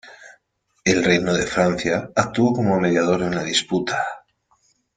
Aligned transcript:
El 0.83 1.03
reino 1.03 1.31
de 1.31 1.45
Francia 1.45 2.09
actuó 2.15 2.53
como 2.53 2.79
mediador 2.79 3.21
en 3.21 3.35
la 3.35 3.43
disputa. 3.43 4.03